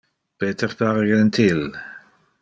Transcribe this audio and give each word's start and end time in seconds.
Peter 0.43 0.71
pare 0.79 1.03
gentil. 1.11 1.61